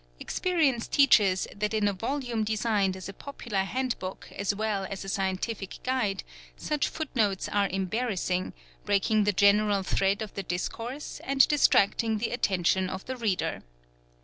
[0.19, 5.09] Experience teaches that in a volume designed as a popular handbook as well as a
[5.09, 6.23] scientific guide,
[6.57, 8.51] such foot notes are embarrassing,
[8.83, 13.61] breaking the general thread of the discourse and distracting the attention of the reader.